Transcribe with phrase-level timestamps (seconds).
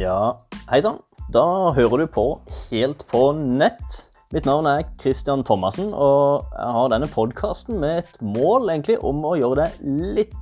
[0.00, 0.38] Ja,
[0.70, 1.02] hei sann.
[1.28, 2.22] Da hører du på
[2.70, 3.98] Helt på nett.
[4.32, 9.20] Mitt navn er Christian Thomassen, og jeg har denne podkasten med et mål egentlig om
[9.28, 10.32] å gjøre deg litt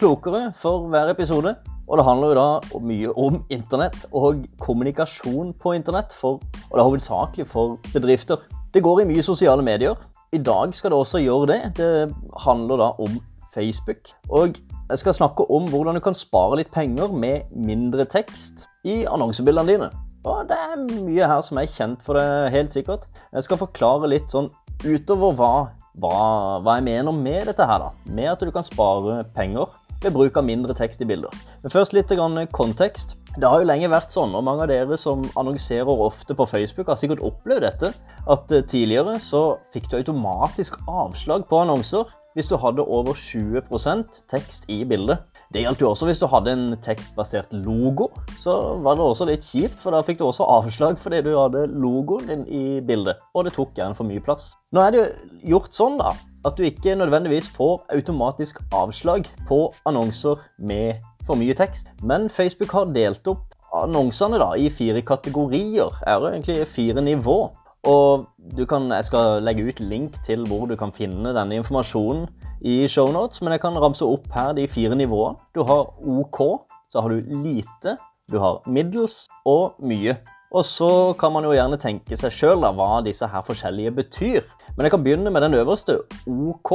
[0.00, 1.54] klokere for hver episode.
[1.86, 6.82] Og det handler jo da mye om internett og kommunikasjon på internett, for, og det
[6.82, 8.42] er hovedsakelig for bedrifter.
[8.74, 9.94] Det går i mye sosiale medier.
[10.34, 11.60] I dag skal det også gjøre det.
[11.78, 11.90] Det
[12.42, 13.20] handler da om
[13.54, 14.10] Facebook.
[14.34, 14.58] Og
[14.90, 19.72] jeg skal snakke om hvordan du kan spare litt penger med mindre tekst i annonsebildene
[19.72, 19.90] dine.
[20.26, 23.06] Og det er mye her som er kjent for det, helt sikkert.
[23.32, 24.48] Jeg skal forklare litt sånn
[24.84, 25.52] utover hva,
[26.02, 26.16] hva,
[26.64, 27.92] hva jeg mener med dette her, da.
[28.10, 29.70] Med at du kan spare penger
[30.02, 31.32] ved bruk av mindre tekst i bilder.
[31.62, 32.12] Men først litt
[32.52, 33.16] kontekst.
[33.36, 36.88] Det har jo lenge vært sånn, og mange av dere som annonserer ofte på Facebook,
[36.88, 37.90] har sikkert opplevd dette,
[38.26, 44.22] at eh, tidligere så fikk du automatisk avslag på annonser hvis du hadde over 20%
[44.32, 45.20] tekst i bildet.
[45.54, 48.08] Det gjaldt jo også hvis du hadde en tekstbasert logo.
[48.40, 51.66] Så var det også litt kjipt, for da fikk du også avslag fordi du hadde
[51.72, 53.22] logoen din i bildet.
[53.34, 54.54] Og det tok gjerne for mye plass.
[54.74, 56.14] Nå er det jo gjort sånn da,
[56.46, 61.90] at du ikke nødvendigvis får automatisk avslag på annonser med for mye tekst.
[62.06, 65.94] Men Facebook har delt opp annonsene da, i fire kategorier.
[66.06, 67.38] Er det egentlig fire nivå.
[67.86, 68.26] Og
[68.66, 72.26] kan, jeg skal legge ut link til hvor du kan finne denne informasjonen
[72.60, 75.36] i shownotes, men jeg kan ramse opp her de fire nivåene.
[75.54, 76.40] Du har OK,
[76.92, 77.96] så har du lite,
[78.32, 80.16] du har middels og mye.
[80.54, 84.46] Og så kan man jo gjerne tenke seg sjøl hva disse her forskjellige betyr.
[84.76, 86.72] Men jeg kan begynne med den øverste, OK.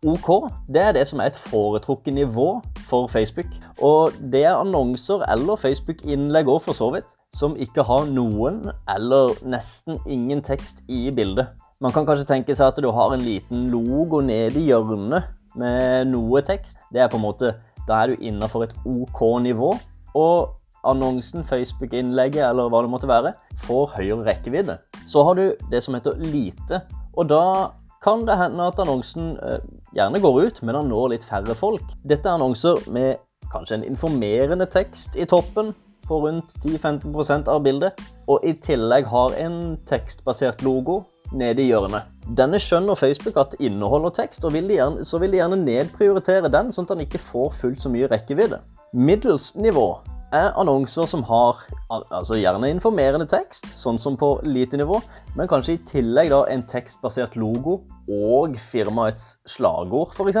[0.00, 0.28] OK
[0.72, 3.50] det er det som er et foretrukket nivå for Facebook.
[3.84, 9.36] Og det er annonser eller Facebook-innlegg òg, for så vidt, som ikke har noen eller
[9.44, 11.52] nesten ingen tekst i bildet.
[11.80, 16.10] Man kan kanskje tenke seg at du har en liten logo nede i hjørnet med
[16.10, 16.76] noe tekst.
[16.92, 17.54] Det er på en måte,
[17.88, 19.70] Da er du innafor et OK nivå.
[20.14, 20.50] Og
[20.84, 23.32] annonsen, Facebook-innlegget eller hva det måtte være,
[23.64, 24.76] får høyere rekkevidde.
[25.08, 26.82] Så har du det som heter lite.
[27.16, 27.72] Og da
[28.04, 29.64] kan det hende at annonsen eh,
[29.96, 31.96] gjerne går ut, men den når litt færre folk.
[32.04, 35.72] Dette er annonser med kanskje en informerende tekst i toppen
[36.04, 37.96] på rundt 10-15% av bildet,
[38.28, 42.08] og i tillegg har en tekstbasert logo nede i hjørnet.
[42.36, 46.70] Denne skjønner Facebook at inneholder tekst, og vil gjerne, så vil de gjerne nedprioritere den,
[46.74, 48.60] sånn at den ikke får fullt så mye rekkevidde.
[48.94, 49.88] Middels nivå
[50.34, 55.00] er annonser som har altså gjerne informerende tekst, sånn som på lite nivå,
[55.38, 57.80] men kanskje i tillegg da en tekstbasert logo
[58.10, 60.38] og firmaets slagord, f.eks.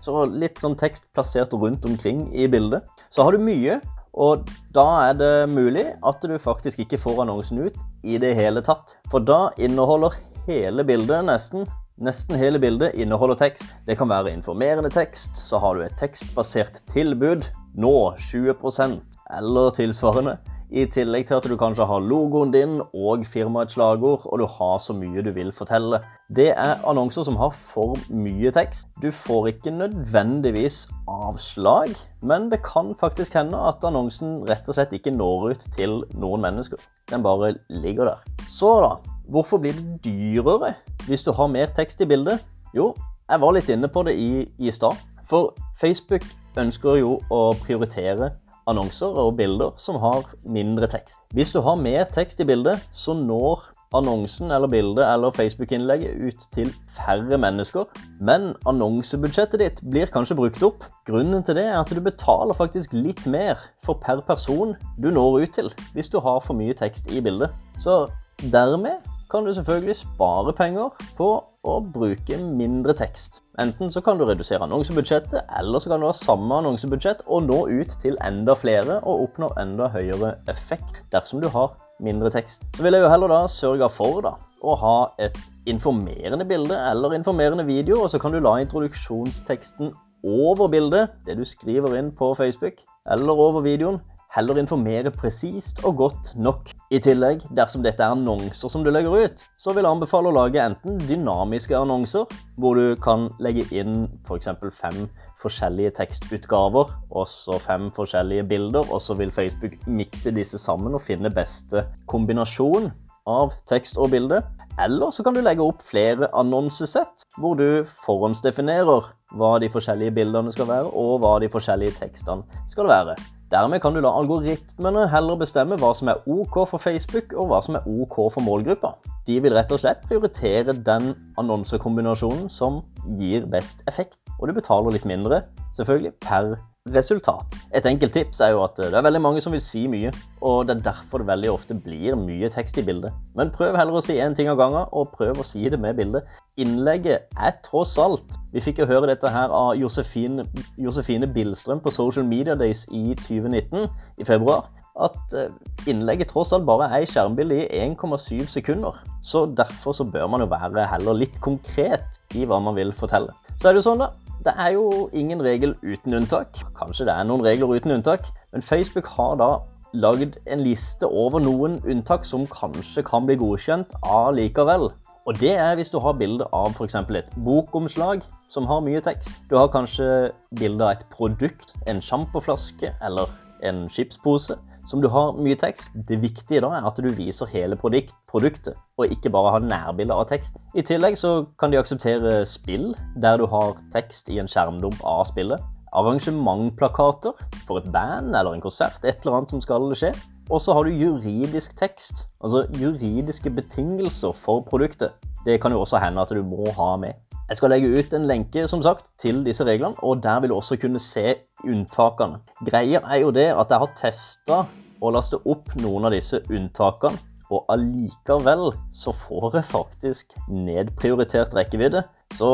[0.00, 2.86] Så litt sånn tekst plassert rundt omkring i bildet.
[3.12, 3.80] Så har du mye,
[4.16, 8.62] og da er det mulig at du faktisk ikke får annonsen ut i det hele
[8.64, 8.96] tatt.
[9.12, 10.16] For da inneholder
[10.50, 13.74] hele bildet nesten Nesten hele bildet inneholder tekst.
[13.84, 17.44] Det kan være informerende tekst, så har du et tekstbasert tilbud,
[17.76, 18.94] nå 20%
[19.36, 20.38] eller tilsvarende.
[20.70, 24.78] I tillegg til at du kanskje har logoen din og firmaets slagord, og du har
[24.80, 26.00] så mye du vil fortelle.
[26.32, 28.88] Det er annonser som har for mye tekst.
[29.02, 34.96] Du får ikke nødvendigvis avslag, men det kan faktisk hende at annonsen rett og slett
[34.96, 36.80] ikke når ut til noen mennesker.
[37.10, 38.28] Den bare ligger der.
[38.48, 38.94] Så da,
[39.30, 40.74] hvorfor blir det dyrere
[41.06, 42.44] hvis du har mer tekst i bildet?
[42.74, 42.92] Jo,
[43.30, 44.98] jeg var litt inne på det i, i stad.
[45.26, 46.24] For Facebook
[46.58, 48.32] ønsker jo å prioritere
[48.70, 51.20] annonser og bilder som har mindre tekst.
[51.34, 56.44] Hvis du har mer tekst i bildet, så når annonsen eller bildet eller Facebook-innlegget ut
[56.54, 57.88] til færre mennesker.
[58.20, 60.86] Men annonsebudsjettet ditt blir kanskje brukt opp.
[61.08, 65.40] Grunnen til det er at du betaler faktisk litt mer for per person du når
[65.42, 67.50] ut til, hvis du har for mye tekst i bildet.
[67.78, 68.04] Så
[68.52, 71.28] dermed kan du selvfølgelig spare penger på
[71.60, 73.40] å bruke mindre tekst.
[73.60, 77.60] Enten så kan du redusere annonsebudsjettet, eller så kan du ha samme annonsebudsjett og nå
[77.68, 82.64] ut til enda flere og oppnå enda høyere effekt dersom du har mindre tekst.
[82.76, 85.36] Så vil jeg jo heller da sørge for da, å ha et
[85.68, 89.92] informerende bilde eller informerende video, og så kan du la introduksjonsteksten
[90.24, 94.00] over bildet, det du skriver inn på Facebook, eller over videoen,
[94.34, 96.70] heller informere presist og godt nok.
[96.90, 100.36] I tillegg, dersom dette er annonser som du legger ut, så vil jeg anbefale å
[100.36, 104.50] lage enten dynamiske annonser, hvor du kan legge inn f.eks.
[104.78, 105.04] fem
[105.40, 111.04] forskjellige tekstutgaver, og så fem forskjellige bilder, og så vil Facebook mikse disse sammen og
[111.06, 112.90] finne beste kombinasjon
[113.30, 114.42] av tekst og bilde.
[114.78, 120.52] Eller så kan du legge opp flere annonsesett, hvor du forhåndsdefinerer hva de forskjellige bildene
[120.54, 123.18] skal være, og hva de forskjellige tekstene skal være.
[123.50, 127.58] Dermed kan du la algoritmene heller bestemme hva som er OK for Facebook, og hva
[127.66, 128.94] som er OK for målgruppa.
[129.26, 132.78] De vil rett og slett prioritere den annonsekombinasjonen som
[133.18, 134.20] gir best effekt.
[134.38, 135.42] Og du betaler litt mindre,
[135.74, 136.54] selvfølgelig, per
[136.94, 137.56] resultat.
[137.74, 140.68] Et enkelt tips er jo at det er veldig mange som vil si mye, og
[140.68, 143.14] det er derfor det veldig ofte blir mye tekst i bildet.
[143.38, 145.98] Men prøv heller å si én ting av gangen, og prøv å si det med
[146.00, 146.26] bildet.
[146.60, 150.44] Innlegget er tross alt Vi fikk jo høre dette her av Josefine,
[150.76, 153.86] Josefine Billstrøm på Social Media Days i 2019,
[154.18, 154.66] i februar
[155.00, 155.52] at eh,
[155.90, 158.98] innlegget tross alt bare er i skjermbildet i 1,7 sekunder.
[159.22, 163.32] Så derfor så bør man jo være heller litt konkret i hva man vil fortelle.
[163.56, 164.10] Så er det jo sånn, da.
[164.44, 166.56] Det er jo ingen regel uten unntak.
[166.78, 169.48] Kanskje det er noen regler uten unntak, men Facebook har da
[169.92, 174.88] lagd en liste over noen unntak som kanskje kan bli godkjent allikevel.
[175.28, 176.94] Og det er hvis du har bilde av f.eks.
[176.94, 179.36] et bokomslag som har mye tekst.
[179.50, 183.28] Du har kanskje bilde av et produkt, en sjampoflaske eller
[183.60, 184.56] en chipspose
[184.90, 185.92] som du har mye tekst.
[186.08, 190.18] Det viktige da er at du viser hele produkt, produktet, og ikke bare har nærbilder
[190.18, 190.58] av tekst.
[190.74, 192.90] I tillegg så kan de akseptere spill,
[193.22, 195.62] der du har tekst i en skjermdump av spillet.
[195.96, 200.12] Arrangementplakater for et band eller en konsert, et eller annet som skal skje.
[200.50, 205.14] Og så har du juridisk tekst, altså juridiske betingelser for produktet.
[205.46, 207.14] Det kan jo også hende at du må ha med.
[207.50, 210.54] Jeg skal legge ut en lenke som sagt, til disse reglene, og der vil du
[210.54, 211.34] også kunne se
[211.66, 212.38] unntakene.
[212.66, 214.58] Greia er jo det at jeg har testa
[215.00, 217.18] å laste opp noen av disse unntakene,
[217.50, 222.04] og allikevel så får jeg faktisk nedprioritert rekkevidde.
[222.38, 222.50] Så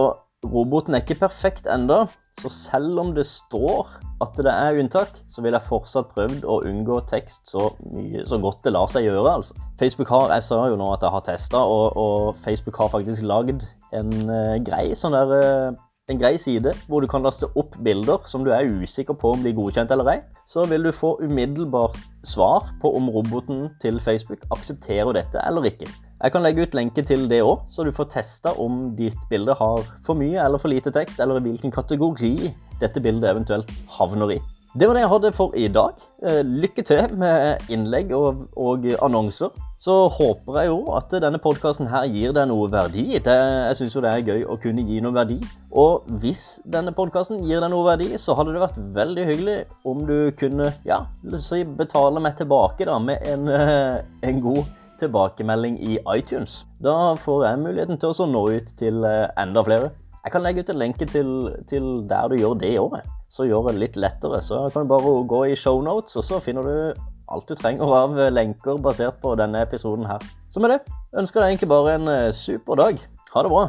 [0.47, 2.07] roboten er ikke perfekt enda,
[2.41, 3.93] så selv om det står
[4.25, 8.39] at det er unntak, så vil jeg fortsatt prøvd å unngå tekst så, mye, så
[8.41, 9.35] godt det lar seg gjøre.
[9.39, 9.57] altså.
[9.81, 13.25] Facebook har, Jeg sa jo nå at jeg har testa, og, og, Facebook har faktisk
[13.25, 13.67] lagd
[13.97, 18.23] en uh, grei sånn der uh, en grei side hvor du kan laste opp bilder
[18.31, 20.19] som du er usikker på om blir godkjent eller ei.
[20.47, 25.91] Så vil du få umiddelbart svar på om roboten til Facebook aksepterer dette eller ikke.
[26.23, 29.53] Jeg kan legge ut lenke til det òg, så du får testa om ditt bilde
[29.59, 34.39] har for mye eller for lite tekst, eller i hvilken kategori dette bildet eventuelt havner
[34.39, 34.41] i.
[34.77, 36.03] Det var det jeg hadde for i dag.
[36.21, 39.55] Eh, lykke til med innlegg og, og annonser.
[39.81, 43.07] Så håper jeg jo at denne podkasten her gir deg noe verdi.
[43.25, 43.37] Det,
[43.71, 45.39] jeg syns jo det er gøy å kunne gi noe verdi.
[45.73, 49.59] Og hvis denne podkasten gir deg noe verdi, så hadde det vært veldig hyggelig
[49.89, 51.07] om du kunne ja,
[51.41, 54.67] si betale meg tilbake da med en, eh, en god
[55.01, 56.67] tilbakemelding i iTunes.
[56.85, 59.95] Da får jeg muligheten til å nå ut til eh, enda flere.
[60.21, 63.71] Jeg kan legge ut en lenke til, til der du gjør det òg så gjør
[63.71, 64.41] det litt lettere.
[64.45, 68.15] Så kan du bare gå i shownotes, og så finner du alt du trenger av
[68.31, 70.23] lenker basert på denne episoden her.
[70.51, 70.81] Så med det
[71.19, 73.03] ønsker jeg egentlig bare en eh, super dag.
[73.35, 73.67] Ha det bra.